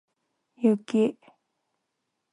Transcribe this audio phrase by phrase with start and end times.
[0.65, 1.01] 雪